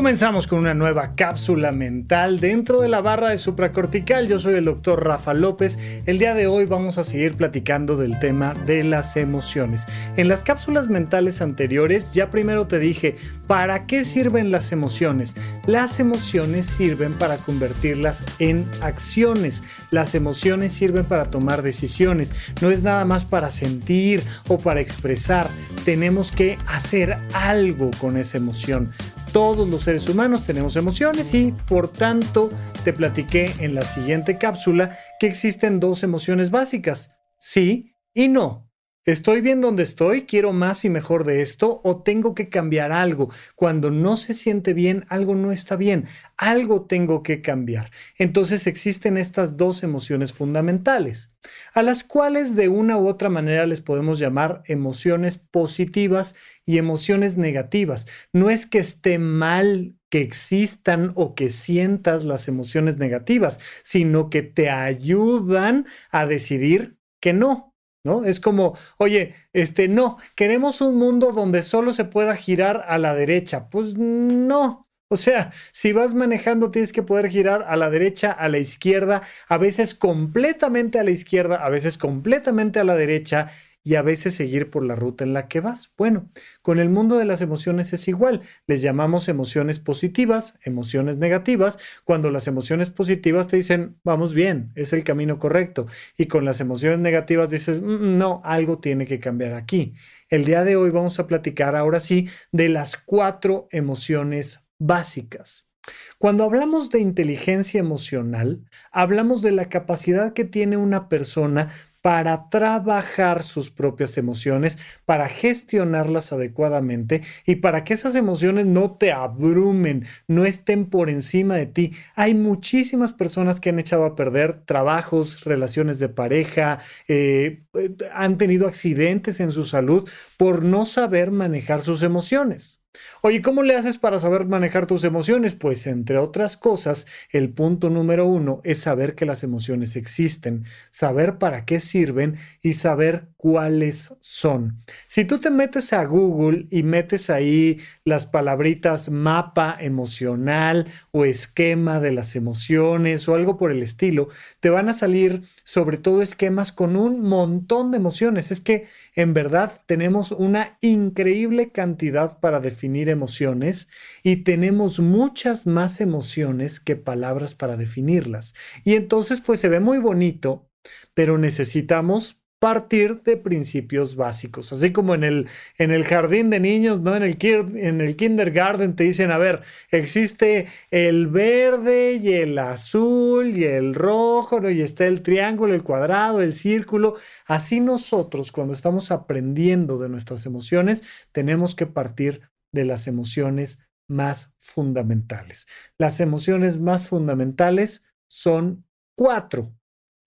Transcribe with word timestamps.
Comenzamos 0.00 0.46
con 0.46 0.60
una 0.60 0.72
nueva 0.72 1.14
cápsula 1.14 1.72
mental 1.72 2.40
dentro 2.40 2.80
de 2.80 2.88
la 2.88 3.02
barra 3.02 3.28
de 3.28 3.36
supracortical. 3.36 4.28
Yo 4.28 4.38
soy 4.38 4.54
el 4.54 4.64
doctor 4.64 5.04
Rafa 5.04 5.34
López. 5.34 5.78
El 6.06 6.18
día 6.18 6.32
de 6.32 6.46
hoy 6.46 6.64
vamos 6.64 6.96
a 6.96 7.04
seguir 7.04 7.36
platicando 7.36 7.98
del 7.98 8.18
tema 8.18 8.54
de 8.54 8.82
las 8.82 9.18
emociones. 9.18 9.86
En 10.16 10.28
las 10.28 10.42
cápsulas 10.42 10.88
mentales 10.88 11.42
anteriores 11.42 12.12
ya 12.12 12.30
primero 12.30 12.66
te 12.66 12.78
dije, 12.78 13.16
¿para 13.46 13.84
qué 13.86 14.06
sirven 14.06 14.50
las 14.50 14.72
emociones? 14.72 15.36
Las 15.66 16.00
emociones 16.00 16.64
sirven 16.64 17.12
para 17.12 17.36
convertirlas 17.36 18.24
en 18.38 18.70
acciones. 18.80 19.64
Las 19.90 20.14
emociones 20.14 20.72
sirven 20.72 21.04
para 21.04 21.26
tomar 21.26 21.60
decisiones. 21.60 22.32
No 22.62 22.70
es 22.70 22.82
nada 22.82 23.04
más 23.04 23.26
para 23.26 23.50
sentir 23.50 24.22
o 24.48 24.60
para 24.60 24.80
expresar. 24.80 25.50
Tenemos 25.84 26.32
que 26.32 26.56
hacer 26.66 27.18
algo 27.34 27.90
con 28.00 28.16
esa 28.16 28.38
emoción. 28.38 28.88
Todos 29.32 29.68
los 29.68 29.82
seres 29.82 30.08
humanos 30.08 30.44
tenemos 30.44 30.76
emociones 30.76 31.34
y 31.34 31.52
por 31.52 31.92
tanto 31.92 32.50
te 32.84 32.92
platiqué 32.92 33.54
en 33.60 33.74
la 33.74 33.84
siguiente 33.84 34.38
cápsula 34.38 34.96
que 35.20 35.28
existen 35.28 35.78
dos 35.78 36.02
emociones 36.02 36.50
básicas, 36.50 37.12
sí 37.38 37.94
y 38.12 38.28
no. 38.28 38.69
¿Estoy 39.06 39.40
bien 39.40 39.62
donde 39.62 39.82
estoy? 39.82 40.26
¿Quiero 40.26 40.52
más 40.52 40.84
y 40.84 40.90
mejor 40.90 41.24
de 41.24 41.40
esto? 41.40 41.80
¿O 41.84 42.02
tengo 42.02 42.34
que 42.34 42.50
cambiar 42.50 42.92
algo? 42.92 43.30
Cuando 43.54 43.90
no 43.90 44.18
se 44.18 44.34
siente 44.34 44.74
bien, 44.74 45.06
algo 45.08 45.34
no 45.34 45.52
está 45.52 45.76
bien. 45.76 46.06
Algo 46.36 46.84
tengo 46.84 47.22
que 47.22 47.40
cambiar. 47.40 47.90
Entonces 48.18 48.66
existen 48.66 49.16
estas 49.16 49.56
dos 49.56 49.82
emociones 49.82 50.34
fundamentales, 50.34 51.34
a 51.72 51.82
las 51.82 52.04
cuales 52.04 52.54
de 52.56 52.68
una 52.68 52.98
u 52.98 53.08
otra 53.08 53.30
manera 53.30 53.64
les 53.64 53.80
podemos 53.80 54.18
llamar 54.18 54.62
emociones 54.66 55.38
positivas 55.38 56.34
y 56.66 56.76
emociones 56.76 57.38
negativas. 57.38 58.06
No 58.34 58.50
es 58.50 58.66
que 58.66 58.80
esté 58.80 59.18
mal 59.18 59.96
que 60.10 60.20
existan 60.20 61.12
o 61.14 61.34
que 61.34 61.48
sientas 61.48 62.24
las 62.24 62.48
emociones 62.48 62.98
negativas, 62.98 63.60
sino 63.82 64.28
que 64.28 64.42
te 64.42 64.68
ayudan 64.68 65.86
a 66.10 66.26
decidir 66.26 66.98
que 67.18 67.32
no 67.32 67.69
¿no? 68.04 68.24
Es 68.24 68.40
como, 68.40 68.76
oye, 68.98 69.34
este, 69.52 69.88
no, 69.88 70.18
queremos 70.34 70.80
un 70.80 70.96
mundo 70.96 71.32
donde 71.32 71.62
solo 71.62 71.92
se 71.92 72.04
pueda 72.04 72.36
girar 72.36 72.84
a 72.88 72.98
la 72.98 73.14
derecha. 73.14 73.68
Pues 73.68 73.94
no. 73.96 74.86
O 75.12 75.16
sea, 75.16 75.50
si 75.72 75.92
vas 75.92 76.14
manejando 76.14 76.70
tienes 76.70 76.92
que 76.92 77.02
poder 77.02 77.28
girar 77.28 77.64
a 77.66 77.76
la 77.76 77.90
derecha, 77.90 78.30
a 78.30 78.48
la 78.48 78.58
izquierda, 78.58 79.22
a 79.48 79.58
veces 79.58 79.94
completamente 79.94 81.00
a 81.00 81.04
la 81.04 81.10
izquierda, 81.10 81.56
a 81.56 81.68
veces 81.68 81.98
completamente 81.98 82.78
a 82.78 82.84
la 82.84 82.94
derecha 82.94 83.50
y 83.82 83.94
a 83.94 84.02
veces 84.02 84.34
seguir 84.34 84.70
por 84.70 84.84
la 84.84 84.94
ruta 84.94 85.24
en 85.24 85.32
la 85.32 85.48
que 85.48 85.60
vas. 85.60 85.92
Bueno, 85.96 86.30
con 86.62 86.78
el 86.78 86.88
mundo 86.88 87.16
de 87.16 87.24
las 87.24 87.40
emociones 87.40 87.92
es 87.92 88.08
igual. 88.08 88.42
Les 88.66 88.82
llamamos 88.82 89.28
emociones 89.28 89.78
positivas, 89.78 90.58
emociones 90.62 91.16
negativas, 91.16 91.78
cuando 92.04 92.30
las 92.30 92.46
emociones 92.46 92.90
positivas 92.90 93.48
te 93.48 93.56
dicen, 93.56 93.98
vamos 94.04 94.34
bien, 94.34 94.72
es 94.74 94.92
el 94.92 95.04
camino 95.04 95.38
correcto. 95.38 95.86
Y 96.18 96.26
con 96.26 96.44
las 96.44 96.60
emociones 96.60 96.98
negativas 96.98 97.50
dices, 97.50 97.80
mm, 97.80 97.86
mm, 97.86 98.18
no, 98.18 98.42
algo 98.44 98.78
tiene 98.78 99.06
que 99.06 99.20
cambiar 99.20 99.54
aquí. 99.54 99.94
El 100.28 100.44
día 100.44 100.64
de 100.64 100.76
hoy 100.76 100.90
vamos 100.90 101.18
a 101.18 101.26
platicar 101.26 101.74
ahora 101.74 102.00
sí 102.00 102.28
de 102.52 102.68
las 102.68 102.96
cuatro 102.96 103.66
emociones 103.70 104.68
básicas. 104.78 105.70
Cuando 106.18 106.44
hablamos 106.44 106.90
de 106.90 107.00
inteligencia 107.00 107.80
emocional, 107.80 108.64
hablamos 108.92 109.42
de 109.42 109.52
la 109.52 109.68
capacidad 109.68 110.32
que 110.32 110.44
tiene 110.44 110.76
una 110.76 111.08
persona 111.08 111.68
para 112.02 112.48
trabajar 112.48 113.42
sus 113.42 113.70
propias 113.70 114.16
emociones, 114.16 114.78
para 115.04 115.28
gestionarlas 115.28 116.32
adecuadamente 116.32 117.22
y 117.46 117.56
para 117.56 117.84
que 117.84 117.94
esas 117.94 118.14
emociones 118.14 118.66
no 118.66 118.92
te 118.92 119.12
abrumen, 119.12 120.06
no 120.26 120.46
estén 120.46 120.86
por 120.86 121.10
encima 121.10 121.56
de 121.56 121.66
ti. 121.66 121.92
Hay 122.14 122.34
muchísimas 122.34 123.12
personas 123.12 123.60
que 123.60 123.70
han 123.70 123.78
echado 123.78 124.04
a 124.04 124.16
perder 124.16 124.62
trabajos, 124.64 125.44
relaciones 125.44 125.98
de 125.98 126.08
pareja, 126.08 126.78
eh, 127.08 127.64
han 128.12 128.38
tenido 128.38 128.66
accidentes 128.66 129.40
en 129.40 129.52
su 129.52 129.64
salud 129.64 130.08
por 130.36 130.64
no 130.64 130.86
saber 130.86 131.30
manejar 131.30 131.82
sus 131.82 132.02
emociones. 132.02 132.79
Oye, 133.22 133.40
¿cómo 133.40 133.62
le 133.62 133.76
haces 133.76 133.98
para 133.98 134.18
saber 134.18 134.46
manejar 134.46 134.86
tus 134.86 135.04
emociones? 135.04 135.54
Pues 135.54 135.86
entre 135.86 136.18
otras 136.18 136.56
cosas, 136.56 137.06
el 137.30 137.50
punto 137.50 137.88
número 137.88 138.26
uno 138.26 138.60
es 138.64 138.78
saber 138.78 139.14
que 139.14 139.26
las 139.26 139.44
emociones 139.44 139.94
existen, 139.94 140.64
saber 140.90 141.38
para 141.38 141.64
qué 141.64 141.80
sirven 141.80 142.36
y 142.62 142.72
saber 142.72 143.28
cuáles 143.36 144.14
son. 144.20 144.80
Si 145.06 145.24
tú 145.24 145.38
te 145.38 145.50
metes 145.50 145.92
a 145.92 146.04
Google 146.04 146.66
y 146.70 146.82
metes 146.82 147.30
ahí 147.30 147.78
las 148.04 148.26
palabritas 148.26 149.10
mapa 149.10 149.76
emocional 149.78 150.86
o 151.12 151.24
esquema 151.24 152.00
de 152.00 152.12
las 152.12 152.34
emociones 152.34 153.28
o 153.28 153.34
algo 153.34 153.56
por 153.56 153.70
el 153.70 153.82
estilo, 153.82 154.28
te 154.60 154.70
van 154.70 154.88
a 154.88 154.94
salir 154.94 155.42
sobre 155.64 155.96
todo 155.98 156.22
esquemas 156.22 156.72
con 156.72 156.96
un 156.96 157.22
montón 157.22 157.90
de 157.92 157.98
emociones. 157.98 158.50
Es 158.50 158.60
que 158.60 158.86
en 159.14 159.32
verdad 159.34 159.82
tenemos 159.86 160.32
una 160.32 160.78
increíble 160.80 161.70
cantidad 161.70 162.40
para 162.40 162.60
definir 162.60 162.79
definir 162.80 163.10
emociones 163.10 163.90
y 164.22 164.36
tenemos 164.36 165.00
muchas 165.00 165.66
más 165.66 166.00
emociones 166.00 166.80
que 166.80 166.96
palabras 166.96 167.54
para 167.54 167.76
definirlas. 167.76 168.54
Y 168.84 168.94
entonces 168.94 169.42
pues 169.42 169.60
se 169.60 169.68
ve 169.68 169.80
muy 169.80 169.98
bonito, 169.98 170.66
pero 171.12 171.36
necesitamos 171.36 172.40
partir 172.60 173.22
de 173.22 173.38
principios 173.38 174.14
básicos. 174.14 174.72
Así 174.72 174.92
como 174.92 175.14
en 175.14 175.24
el, 175.24 175.48
en 175.78 175.90
el 175.90 176.04
jardín 176.04 176.50
de 176.50 176.60
niños, 176.60 177.00
¿no? 177.00 177.16
En 177.16 177.22
el, 177.22 177.38
en 177.42 178.00
el 178.02 178.16
kindergarten 178.16 178.94
te 178.94 179.04
dicen, 179.04 179.32
a 179.32 179.38
ver, 179.38 179.62
existe 179.90 180.68
el 180.90 181.26
verde 181.26 182.20
y 182.22 182.34
el 182.34 182.58
azul 182.58 183.56
y 183.56 183.64
el 183.64 183.94
rojo, 183.94 184.60
¿no? 184.60 184.70
y 184.70 184.82
está 184.82 185.06
el 185.06 185.22
triángulo, 185.22 185.74
el 185.74 185.82
cuadrado, 185.82 186.42
el 186.42 186.52
círculo. 186.52 187.16
Así 187.46 187.80
nosotros, 187.80 188.52
cuando 188.52 188.74
estamos 188.74 189.10
aprendiendo 189.10 189.98
de 189.98 190.10
nuestras 190.10 190.44
emociones, 190.44 191.02
tenemos 191.32 191.74
que 191.74 191.86
partir 191.86 192.42
de 192.72 192.84
las 192.84 193.06
emociones 193.06 193.80
más 194.08 194.54
fundamentales. 194.58 195.66
Las 195.98 196.20
emociones 196.20 196.78
más 196.78 197.08
fundamentales 197.08 198.04
son 198.28 198.84
cuatro. 199.16 199.74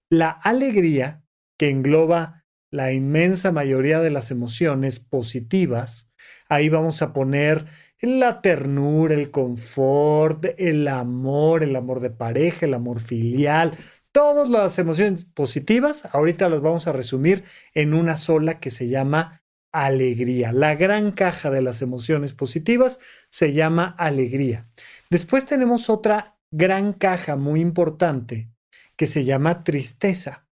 La 0.09 0.29
alegría, 0.29 1.23
que 1.57 1.69
engloba 1.69 2.45
la 2.71 2.91
inmensa 2.91 3.51
mayoría 3.51 3.99
de 3.99 4.09
las 4.09 4.31
emociones 4.31 4.99
positivas. 4.99 6.11
Ahí 6.49 6.69
vamos 6.69 7.03
a 7.03 7.13
poner 7.13 7.67
la 8.01 8.41
ternura, 8.41 9.13
el 9.13 9.29
confort, 9.29 10.45
el 10.57 10.87
amor, 10.87 11.61
el 11.63 11.75
amor 11.75 11.99
de 11.99 12.09
pareja, 12.09 12.65
el 12.65 12.73
amor 12.73 12.99
filial, 12.99 13.77
todas 14.11 14.49
las 14.49 14.79
emociones 14.79 15.25
positivas. 15.25 16.09
Ahorita 16.13 16.49
las 16.49 16.61
vamos 16.61 16.87
a 16.87 16.93
resumir 16.93 17.43
en 17.75 17.93
una 17.93 18.17
sola 18.17 18.59
que 18.59 18.71
se 18.71 18.87
llama 18.87 19.42
alegría. 19.73 20.53
La 20.53 20.75
gran 20.75 21.11
caja 21.11 21.49
de 21.49 21.61
las 21.61 21.81
emociones 21.81 22.31
positivas 22.31 22.99
se 23.29 23.51
llama 23.51 23.93
alegría. 23.97 24.69
Después 25.09 25.45
tenemos 25.45 25.89
otra 25.89 26.37
gran 26.51 26.93
caja 26.93 27.35
muy 27.35 27.59
importante 27.59 28.49
que 28.95 29.07
se 29.07 29.25
llama 29.25 29.63
tristeza. 29.63 30.47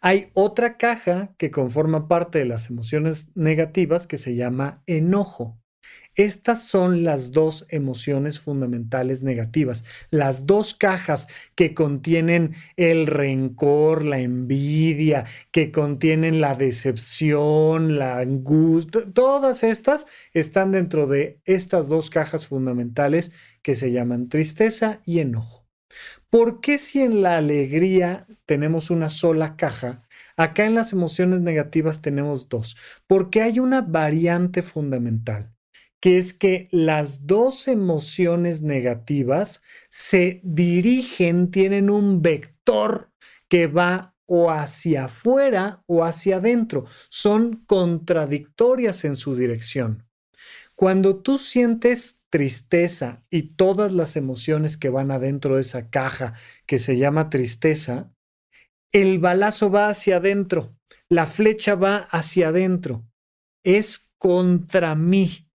Hay 0.00 0.30
otra 0.34 0.76
caja 0.76 1.34
que 1.38 1.50
conforma 1.50 2.06
parte 2.06 2.38
de 2.38 2.44
las 2.44 2.70
emociones 2.70 3.34
negativas 3.34 4.06
que 4.06 4.18
se 4.18 4.34
llama 4.34 4.82
enojo. 4.86 5.58
Estas 6.16 6.64
son 6.64 7.02
las 7.02 7.32
dos 7.32 7.64
emociones 7.70 8.40
fundamentales 8.40 9.22
negativas, 9.22 9.84
las 10.10 10.44
dos 10.44 10.74
cajas 10.74 11.28
que 11.54 11.72
contienen 11.72 12.54
el 12.76 13.06
rencor, 13.06 14.04
la 14.04 14.18
envidia, 14.18 15.24
que 15.50 15.72
contienen 15.72 16.42
la 16.42 16.56
decepción, 16.56 17.96
la 17.96 18.18
angustia, 18.18 19.02
todas 19.14 19.62
estas 19.62 20.06
están 20.34 20.72
dentro 20.72 21.06
de 21.06 21.40
estas 21.46 21.88
dos 21.88 22.10
cajas 22.10 22.46
fundamentales 22.46 23.32
que 23.62 23.74
se 23.74 23.90
llaman 23.92 24.28
tristeza 24.28 25.00
y 25.06 25.20
enojo. 25.20 25.66
¿Por 26.28 26.60
qué 26.60 26.76
si 26.76 27.00
en 27.00 27.22
la 27.22 27.38
alegría 27.38 28.26
tenemos 28.46 28.90
una 28.90 29.08
sola 29.08 29.56
caja, 29.56 30.02
acá 30.36 30.66
en 30.66 30.74
las 30.74 30.92
emociones 30.92 31.40
negativas 31.40 32.02
tenemos 32.02 32.48
dos? 32.48 32.76
Porque 33.06 33.42
hay 33.42 33.58
una 33.58 33.80
variante 33.80 34.60
fundamental 34.60 35.54
que 36.00 36.16
es 36.16 36.32
que 36.32 36.68
las 36.72 37.26
dos 37.26 37.68
emociones 37.68 38.62
negativas 38.62 39.62
se 39.90 40.40
dirigen, 40.42 41.50
tienen 41.50 41.90
un 41.90 42.22
vector 42.22 43.12
que 43.48 43.66
va 43.66 44.16
o 44.26 44.50
hacia 44.50 45.06
afuera 45.06 45.82
o 45.86 46.04
hacia 46.04 46.36
adentro. 46.36 46.86
Son 47.08 47.64
contradictorias 47.66 49.04
en 49.04 49.16
su 49.16 49.36
dirección. 49.36 50.06
Cuando 50.74 51.16
tú 51.16 51.36
sientes 51.36 52.22
tristeza 52.30 53.22
y 53.28 53.54
todas 53.54 53.92
las 53.92 54.16
emociones 54.16 54.78
que 54.78 54.88
van 54.88 55.10
adentro 55.10 55.56
de 55.56 55.62
esa 55.62 55.90
caja 55.90 56.32
que 56.64 56.78
se 56.78 56.96
llama 56.96 57.28
tristeza, 57.28 58.14
el 58.92 59.18
balazo 59.18 59.70
va 59.70 59.88
hacia 59.88 60.16
adentro, 60.16 60.74
la 61.08 61.26
flecha 61.26 61.74
va 61.74 61.96
hacia 61.96 62.48
adentro. 62.48 63.04
Es 63.62 64.10
contra 64.16 64.94
mí 64.94 65.49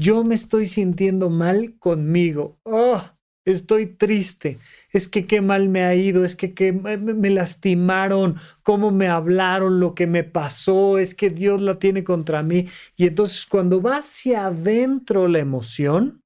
Yo 0.00 0.24
me 0.24 0.34
estoy 0.34 0.64
sintiendo 0.64 1.28
mal 1.28 1.76
conmigo. 1.78 2.58
Oh, 2.62 3.02
estoy 3.44 3.84
triste. 3.84 4.58
Es 4.92 5.06
que 5.06 5.26
qué 5.26 5.42
mal 5.42 5.68
me 5.68 5.82
ha 5.82 5.94
ido, 5.94 6.24
es 6.24 6.36
que, 6.36 6.72
me 6.72 7.28
lastimaron, 7.28 8.36
cómo 8.62 8.92
me 8.92 9.08
hablaron, 9.08 9.78
lo 9.78 9.94
que 9.94 10.06
me 10.06 10.24
pasó, 10.24 10.98
es 10.98 11.14
que 11.14 11.28
Dios 11.28 11.60
la 11.60 11.78
tiene 11.78 12.02
contra 12.02 12.42
mí. 12.42 12.66
Y 12.96 13.08
entonces 13.08 13.44
cuando 13.44 13.82
va 13.82 13.98
hacia 13.98 14.46
adentro 14.46 15.28
la 15.28 15.40
emoción, 15.40 16.22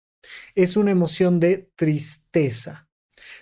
es 0.55 0.76
una 0.76 0.93
emoción 0.93 1.41
de 1.41 1.69
tristeza. 1.75 2.88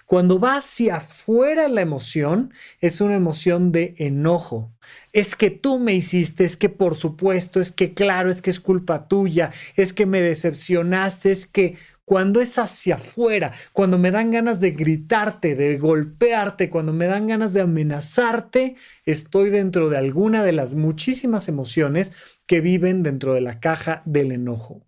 Cuando 0.06 0.40
va 0.40 0.56
hacia 0.56 0.96
afuera 0.96 1.68
la 1.68 1.82
emoción, 1.82 2.54
es 2.80 3.02
una 3.02 3.16
emoción 3.16 3.70
de 3.70 3.94
enojo. 3.98 4.72
Es 5.12 5.36
que 5.36 5.50
tú 5.50 5.78
me 5.78 5.92
hiciste, 5.92 6.44
es 6.44 6.56
que 6.56 6.70
por 6.70 6.96
supuesto, 6.96 7.60
es 7.60 7.70
que 7.70 7.92
claro, 7.92 8.30
es 8.30 8.40
que 8.40 8.48
es 8.48 8.60
culpa 8.60 9.08
tuya, 9.08 9.50
es 9.76 9.92
que 9.92 10.06
me 10.06 10.22
decepcionaste, 10.22 11.30
es 11.30 11.46
que 11.46 11.76
cuando 12.06 12.40
es 12.40 12.58
hacia 12.58 12.94
afuera, 12.94 13.52
cuando 13.72 13.98
me 13.98 14.10
dan 14.10 14.30
ganas 14.30 14.60
de 14.60 14.70
gritarte, 14.70 15.54
de 15.54 15.76
golpearte, 15.76 16.70
cuando 16.70 16.94
me 16.94 17.06
dan 17.06 17.26
ganas 17.26 17.52
de 17.52 17.60
amenazarte, 17.60 18.76
estoy 19.04 19.50
dentro 19.50 19.90
de 19.90 19.98
alguna 19.98 20.44
de 20.44 20.52
las 20.52 20.74
muchísimas 20.74 21.46
emociones 21.46 22.12
que 22.46 22.60
viven 22.62 23.02
dentro 23.02 23.34
de 23.34 23.42
la 23.42 23.60
caja 23.60 24.02
del 24.06 24.32
enojo. 24.32 24.82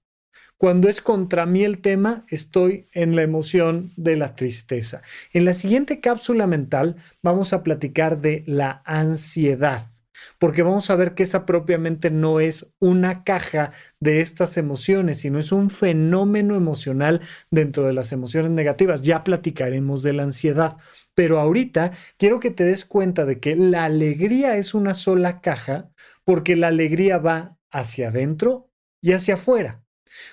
Cuando 0.57 0.89
es 0.89 1.01
contra 1.03 1.45
mí 1.45 1.65
el 1.65 1.79
tema, 1.83 2.25
estoy 2.29 2.87
en 2.93 3.15
la 3.15 3.23
emoción 3.23 3.91
de 3.97 4.17
la 4.17 4.35
tristeza. 4.35 5.03
En 5.33 5.45
la 5.45 5.53
siguiente 5.53 6.01
cápsula 6.01 6.47
mental 6.47 6.97
vamos 7.23 7.53
a 7.53 7.63
platicar 7.63 8.21
de 8.23 8.45
la 8.47 8.83
ansiedad 8.87 9.94
porque 10.39 10.63
vamos 10.63 10.91
a 10.91 10.97
ver 10.97 11.15
que 11.15 11.23
esa 11.23 11.47
propiamente 11.47 12.11
no 12.11 12.41
es 12.41 12.73
una 12.81 13.25
caja 13.25 13.73
de 14.01 14.21
estas 14.21 14.57
emociones, 14.57 15.21
sino 15.21 15.39
es 15.39 15.53
un 15.53 15.71
fenómeno 15.71 16.57
emocional 16.57 17.21
dentro 17.51 17.87
de 17.87 17.93
las 17.93 18.13
emociones 18.13 18.51
negativas. 18.51 19.03
Ya 19.03 19.25
platicaremos 19.25 20.03
de 20.03 20.13
la 20.13 20.25
ansiedad, 20.25 20.77
pero 21.15 21.41
ahorita 21.41 21.93
quiero 22.19 22.41
que 22.41 22.51
te 22.51 22.65
des 22.65 22.85
cuenta 22.85 23.25
de 23.25 23.41
que 23.41 23.57
la 23.57 23.85
alegría 23.85 24.57
es 24.57 24.75
una 24.75 24.95
sola 24.95 25.41
caja, 25.41 25.91
porque 26.25 26.57
la 26.57 26.69
alegría 26.69 27.19
va 27.19 27.59
hacia 27.71 28.09
adentro 28.09 28.71
y 29.01 29.13
hacia 29.13 29.35
afuera. 29.35 29.85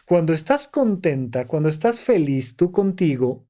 Cuando 0.06 0.34
estás 0.34 0.68
contenta, 0.68 1.48
cuando 1.48 1.70
estás 1.70 2.00
feliz 2.00 2.56
tú 2.56 2.72
contigo, 2.72 3.48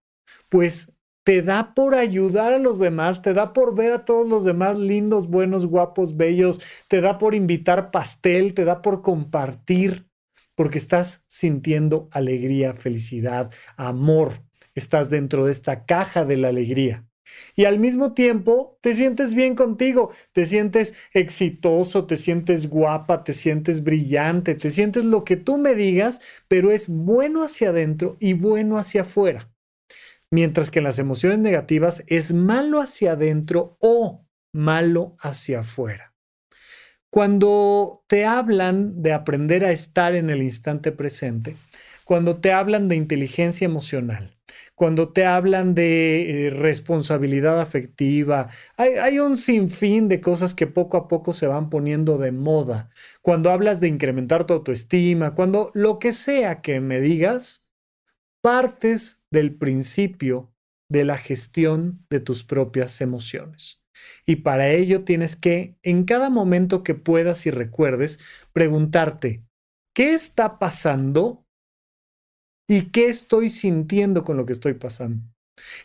pues 0.49 0.93
te 1.23 1.41
da 1.41 1.73
por 1.75 1.95
ayudar 1.95 2.53
a 2.53 2.57
los 2.57 2.79
demás, 2.79 3.21
te 3.21 3.33
da 3.33 3.53
por 3.53 3.75
ver 3.75 3.94
a 3.94 4.06
todos 4.06 4.27
los 4.27 4.44
demás 4.44 4.79
lindos, 4.79 5.27
buenos, 5.27 5.65
guapos, 5.68 6.18
bellos, 6.18 6.62
te 6.88 7.01
da 7.01 7.18
por 7.18 7.35
invitar 7.35 7.91
pastel, 7.91 8.53
te 8.53 8.65
da 8.65 8.81
por 8.81 9.01
compartir, 9.01 10.07
porque 10.56 10.77
estás 10.77 11.23
sintiendo 11.27 12.09
alegría, 12.12 12.73
felicidad, 12.73 13.51
amor, 13.77 14.44
estás 14.75 15.09
dentro 15.09 15.45
de 15.45 15.51
esta 15.51 15.85
caja 15.85 16.25
de 16.25 16.38
la 16.38 16.50
alegría. 16.50 17.06
Y 17.56 17.65
al 17.65 17.79
mismo 17.79 18.13
tiempo 18.13 18.77
te 18.81 18.94
sientes 18.94 19.35
bien 19.35 19.56
contigo, 19.56 20.12
te 20.33 20.45
sientes 20.45 20.94
exitoso, 21.13 22.06
te 22.06 22.17
sientes 22.17 22.67
guapa, 22.69 23.24
te 23.24 23.33
sientes 23.33 23.83
brillante, 23.83 24.56
te 24.56 24.69
sientes 24.69 25.06
lo 25.06 25.24
que 25.24 25.38
tú 25.38 25.57
me 25.57 25.75
digas, 25.75 26.21
pero 26.47 26.71
es 26.71 26.89
bueno 26.89 27.44
hacia 27.44 27.69
adentro 27.69 28.17
y 28.19 28.33
bueno 28.33 28.77
hacia 28.77 29.01
afuera. 29.01 29.50
Mientras 30.31 30.72
que 30.72 30.80
en 30.80 30.86
las 30.86 30.98
emociones 30.98 31.39
negativas 31.39 32.04
es 32.07 32.33
malo 32.33 32.80
hacia 32.80 33.13
adentro 33.13 33.78
o 33.80 34.25
malo 34.54 35.16
hacia 35.19 35.60
afuera. 35.60 36.13
Cuando 37.10 38.06
te 38.07 38.24
hablan 38.25 39.01
de 39.01 39.12
aprender 39.12 39.66
a 39.66 39.74
estar 39.74 40.16
en 40.16 40.30
el 40.30 40.42
instante 40.42 40.94
presente, 40.94 41.57
cuando 42.06 42.39
te 42.39 42.54
hablan 42.54 42.88
de 42.88 42.95
inteligencia 42.95 43.66
emocional, 43.66 44.38
cuando 44.75 45.10
te 45.10 45.25
hablan 45.25 45.75
de 45.75 46.48
eh, 46.48 46.50
responsabilidad 46.50 47.62
afectiva, 47.62 48.50
hay, 48.77 49.19
un 49.19 49.38
sinfín 49.38 50.07
de 50.07 50.22
cosas 50.22 50.56
que 50.56 50.68
poco 50.68 50.98
a 50.98 51.07
poco 51.07 51.34
se 51.34 51.48
van 51.48 51.69
poniendo 51.69 52.18
de 52.18 52.31
moda. 52.31 52.89
Cuando 53.22 53.51
hablas 53.51 53.80
de 53.80 53.89
incrementar 53.89 54.45
tu 54.45 54.54
autoestima, 54.54 55.36
cuando 55.36 55.72
lo 55.74 56.00
que 56.00 56.13
sea 56.13 56.62
que 56.62 56.80
me 56.80 57.00
digas, 57.00 57.68
partes 58.42 59.20
del 59.31 59.56
principio 59.56 60.54
de 60.89 61.06
la 61.06 61.18
gestión 61.18 62.06
de 62.10 62.19
tus 62.19 62.44
propias 62.44 63.01
emociones. 63.01 63.81
Y 64.25 64.38
para 64.38 64.72
ello 64.72 65.04
tienes 65.04 65.36
que, 65.36 65.78
en 65.83 66.04
cada 66.04 66.30
momento 66.30 66.83
que 66.83 66.95
puedas 66.95 67.45
y 67.45 67.51
recuerdes, 67.51 68.19
preguntarte, 68.54 69.44
¿qué 69.94 70.13
está 70.13 70.60
pasando 70.60 71.45
¿Y 72.72 72.83
qué 72.83 73.10
estoy 73.10 73.50
sintiendo 73.50 74.24
con 74.24 74.38
lo 74.38 74.45
que 74.45 74.54
estoy 74.54 74.75
pasando? 74.75 75.22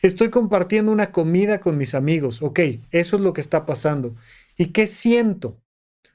Estoy 0.03 0.31
compartiendo 0.31 0.93
una 0.93 1.11
comida 1.11 1.59
con 1.59 1.77
mis 1.77 1.97
amigos. 1.97 2.43
Ok, 2.43 2.61
eso 2.93 3.17
es 3.17 3.23
lo 3.23 3.33
que 3.33 3.41
está 3.41 3.67
pasando. 3.67 4.15
¿Y 4.57 4.67
qué 4.67 4.87
siento? 4.87 5.61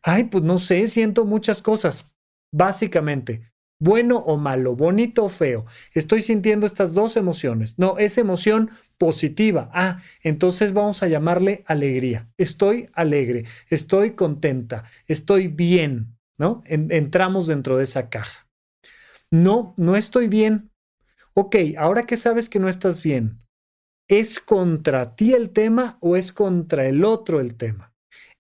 Ay, 0.02 0.24
pues 0.24 0.46
no 0.46 0.60
sé, 0.60 0.88
siento 0.88 1.26
muchas 1.26 1.62
cosas. 1.62 2.10
Básicamente, 2.54 3.51
bueno 3.82 4.18
o 4.20 4.38
malo, 4.38 4.76
bonito 4.76 5.26
o 5.26 5.30
feo. 5.30 5.66
Estoy 5.94 6.22
sintiendo 6.22 6.68
estas 6.68 6.94
dos 6.94 7.18
emociones. 7.18 7.80
No, 7.80 7.98
es 7.98 8.18
emoción 8.18 8.70
positiva. 8.98 9.70
Ah, 9.74 10.00
entonces 10.22 10.72
vamos 10.72 11.02
a 11.02 11.08
llamarle 11.08 11.64
alegría. 11.66 12.30
Estoy 12.38 12.90
alegre, 12.94 13.46
estoy 13.70 14.12
contenta, 14.12 14.84
estoy 15.08 15.48
bien, 15.48 16.16
¿no? 16.38 16.62
entramos 16.66 17.48
dentro 17.48 17.78
de 17.78 17.84
esa 17.86 18.10
caja. 18.10 18.48
No, 19.32 19.74
no 19.78 19.96
estoy 19.96 20.28
bien. 20.28 20.72
Ok, 21.34 21.56
ahora 21.78 22.06
que 22.06 22.18
sabes 22.18 22.50
que 22.50 22.60
no 22.60 22.70
estás 22.70 23.02
bien, 23.02 23.42
¿es 24.08 24.40
contra 24.40 25.16
ti 25.16 25.34
el 25.34 25.50
tema 25.50 25.98
o 26.02 26.16
es 26.16 26.32
contra 26.32 26.88
el 26.88 27.04
otro 27.04 27.40
el 27.40 27.56
tema? 27.56 27.91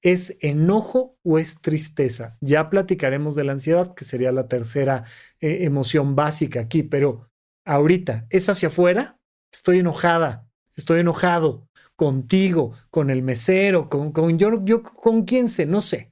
¿Es 0.01 0.35
enojo 0.39 1.17
o 1.23 1.37
es 1.37 1.61
tristeza? 1.61 2.37
Ya 2.41 2.69
platicaremos 2.69 3.35
de 3.35 3.43
la 3.43 3.53
ansiedad, 3.53 3.93
que 3.93 4.03
sería 4.03 4.31
la 4.31 4.47
tercera 4.47 5.03
eh, 5.39 5.59
emoción 5.65 6.15
básica 6.15 6.61
aquí, 6.61 6.83
pero 6.83 7.29
ahorita, 7.65 8.25
¿es 8.29 8.49
hacia 8.49 8.69
afuera? 8.69 9.19
Estoy 9.51 9.79
enojada, 9.79 10.49
estoy 10.75 11.01
enojado 11.01 11.67
contigo, 11.95 12.73
con 12.89 13.11
el 13.11 13.21
mesero, 13.21 13.89
con, 13.89 14.11
con 14.11 14.39
yo, 14.39 14.65
yo, 14.65 14.81
con 14.81 15.23
quién 15.23 15.47
sé, 15.47 15.67
no 15.67 15.81
sé. 15.81 16.11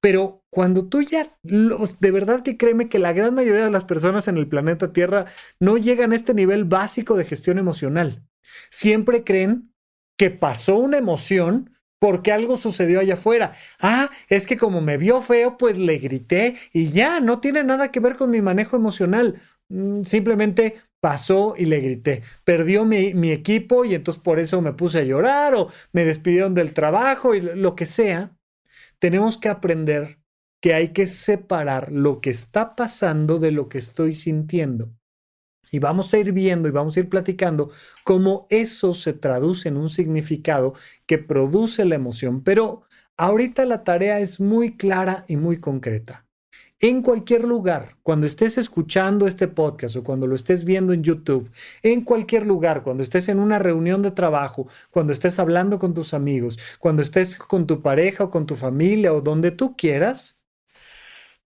Pero 0.00 0.44
cuando 0.50 0.86
tú 0.88 1.02
ya, 1.02 1.38
de 1.42 2.10
verdad 2.10 2.42
que 2.42 2.56
créeme 2.56 2.88
que 2.88 2.98
la 2.98 3.12
gran 3.12 3.34
mayoría 3.34 3.64
de 3.64 3.70
las 3.70 3.84
personas 3.84 4.28
en 4.28 4.36
el 4.36 4.48
planeta 4.48 4.92
Tierra 4.92 5.26
no 5.60 5.78
llegan 5.78 6.12
a 6.12 6.16
este 6.16 6.34
nivel 6.34 6.64
básico 6.64 7.16
de 7.16 7.24
gestión 7.24 7.58
emocional. 7.58 8.22
Siempre 8.70 9.24
creen 9.24 9.74
que 10.18 10.30
pasó 10.30 10.76
una 10.76 10.98
emoción 10.98 11.73
porque 12.04 12.32
algo 12.32 12.58
sucedió 12.58 13.00
allá 13.00 13.14
afuera. 13.14 13.52
Ah, 13.80 14.10
es 14.28 14.46
que 14.46 14.58
como 14.58 14.82
me 14.82 14.98
vio 14.98 15.22
feo, 15.22 15.56
pues 15.56 15.78
le 15.78 15.96
grité 15.96 16.54
y 16.70 16.90
ya, 16.90 17.18
no 17.18 17.40
tiene 17.40 17.64
nada 17.64 17.90
que 17.90 17.98
ver 17.98 18.16
con 18.16 18.28
mi 18.28 18.42
manejo 18.42 18.76
emocional. 18.76 19.40
Mm, 19.70 20.02
simplemente 20.02 20.74
pasó 21.00 21.54
y 21.56 21.64
le 21.64 21.80
grité. 21.80 22.20
Perdió 22.44 22.84
mi, 22.84 23.14
mi, 23.14 23.32
equipo 23.32 23.86
y 23.86 23.94
entonces 23.94 24.22
por 24.22 24.38
eso 24.38 24.60
me 24.60 24.74
puse 24.74 24.98
a 24.98 25.04
llorar 25.04 25.54
o 25.54 25.68
me 25.94 26.04
despidieron 26.04 26.52
del 26.52 26.74
trabajo 26.74 27.34
y 27.34 27.40
lo 27.40 27.74
que 27.74 27.86
sea 27.86 28.36
tenemos 28.98 29.38
que 29.38 29.48
aprender 29.48 30.18
que 30.60 30.74
hay 30.74 30.88
que 30.88 31.06
separar 31.06 31.90
lo 31.90 32.20
que 32.20 32.28
está 32.28 32.76
pasando 32.76 33.38
de 33.38 33.50
lo 33.50 33.70
que 33.70 33.78
estoy 33.78 34.12
sintiendo. 34.12 34.92
Y 35.70 35.78
vamos 35.78 36.12
a 36.12 36.18
ir 36.18 36.32
viendo 36.32 36.68
y 36.68 36.72
vamos 36.72 36.96
a 36.96 37.00
ir 37.00 37.08
platicando 37.08 37.70
cómo 38.04 38.46
eso 38.50 38.92
se 38.94 39.12
traduce 39.12 39.68
en 39.68 39.76
un 39.76 39.88
significado 39.88 40.74
que 41.06 41.18
produce 41.18 41.84
la 41.84 41.94
emoción. 41.94 42.42
Pero 42.42 42.82
ahorita 43.16 43.64
la 43.64 43.84
tarea 43.84 44.20
es 44.20 44.40
muy 44.40 44.76
clara 44.76 45.24
y 45.28 45.36
muy 45.36 45.58
concreta 45.58 46.24
en 46.80 47.00
cualquier 47.00 47.44
lugar, 47.44 47.96
cuando 48.02 48.26
estés 48.26 48.58
escuchando 48.58 49.26
este 49.26 49.48
podcast 49.48 49.96
o 49.96 50.04
cuando 50.04 50.26
lo 50.26 50.34
estés 50.34 50.64
viendo 50.64 50.92
en 50.92 51.02
YouTube, 51.02 51.50
en 51.82 52.02
cualquier 52.02 52.44
lugar, 52.44 52.82
cuando 52.82 53.02
estés 53.02 53.28
en 53.30 53.38
una 53.38 53.58
reunión 53.58 54.02
de 54.02 54.10
trabajo, 54.10 54.66
cuando 54.90 55.12
estés 55.14 55.38
hablando 55.38 55.78
con 55.78 55.94
tus 55.94 56.12
amigos, 56.12 56.58
cuando 56.78 57.00
estés 57.00 57.36
con 57.36 57.66
tu 57.66 57.80
pareja 57.80 58.24
o 58.24 58.30
con 58.30 58.44
tu 58.44 58.54
familia 58.54 59.14
o 59.14 59.22
donde 59.22 59.50
tú 59.50 59.76
quieras, 59.76 60.40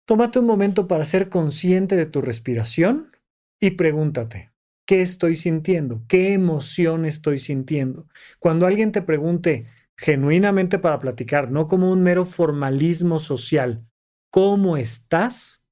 tómate 0.07 0.41
un 0.41 0.47
momento 0.47 0.89
para 0.89 1.05
ser 1.05 1.29
consciente 1.29 1.95
de 1.95 2.07
tu 2.07 2.21
respiración 2.21 3.13
y 3.61 3.73
pregúntate, 3.73 4.53
¿qué 4.87 5.03
estoy 5.03 5.37
sintiendo? 5.37 6.05
¿Qué 6.09 6.33
emoción 6.33 7.05
estoy 7.05 7.39
sintiendo? 7.39 8.07
Cuando 8.39 8.67
alguien 8.67 8.93
te 8.93 9.03
pregunte 9.03 9.67
genuinamente 9.97 10.79
para 10.79 11.01
platicar, 11.01 11.51
no 11.51 11.67
como 11.67 11.91
un 11.91 12.03
mero 12.03 12.25
formalismo 12.25 13.19
social, 13.19 13.85
cómo 14.31 14.77
estás, 14.77 15.65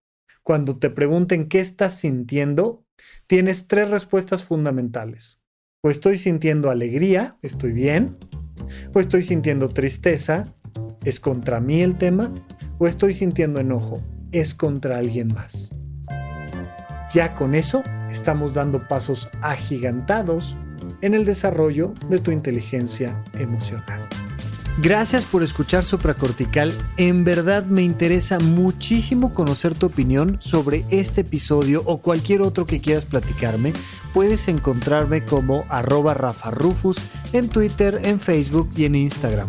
cuando 0.43 0.79
te 0.79 0.91
pregunten 0.91 1.49
qué 1.49 1.61
estás 1.61 1.99
sintiendo, 2.01 2.85
tienes 3.27 3.67
tres 3.67 3.91
respuestas 3.91 4.45
fundamentales. 4.45 5.41
O 5.83 5.91
estoy 5.91 6.19
sintiendo 6.19 6.71
alegría, 6.71 7.39
estoy 7.43 7.73
bien. 7.73 8.17
O 8.93 9.01
estoy 9.01 9.23
sintiendo 9.23 9.69
tristeza, 9.69 10.53
es 11.05 11.21
contra 11.21 11.61
mí 11.61 11.83
el 11.83 11.99
tema. 11.99 12.35
O 12.79 12.87
estoy 12.87 13.15
sintiendo 13.15 13.61
enojo, 13.61 14.03
es 14.33 14.55
contra 14.55 14.99
alguien 14.99 15.29
más. 15.29 15.71
Ya 17.13 17.35
con 17.35 17.55
eso 17.55 17.83
estamos 18.11 18.55
dando 18.55 18.89
pasos 18.89 19.29
agigantados 19.43 20.57
en 21.01 21.15
el 21.15 21.25
desarrollo 21.25 21.95
de 22.09 22.19
tu 22.19 22.31
inteligencia 22.31 23.23
emocional. 23.35 24.09
Gracias 24.79 25.25
por 25.25 25.43
escuchar 25.43 25.85
Supracortical. 25.85 26.75
En 26.99 27.25
verdad 27.25 27.65
me 27.65 27.83
interesa 27.83 28.39
muchísimo 28.39 29.33
conocer 29.33 29.75
tu 29.75 29.87
opinión 29.87 30.37
sobre 30.39 30.85
este 30.91 31.23
episodio 31.23 31.83
o 31.87 32.03
cualquier 32.03 32.43
otro 32.43 32.67
que 32.67 32.83
quieras 32.83 33.07
platicarme. 33.07 33.73
Puedes 34.13 34.49
encontrarme 34.49 35.25
como 35.25 35.65
arroba 35.71 36.13
Rafa 36.13 36.51
Rufus 36.51 36.99
en 37.33 37.49
Twitter, 37.49 38.03
en 38.05 38.21
Facebook 38.21 38.69
y 38.77 38.85
en 38.85 38.97
Instagram. 38.97 39.49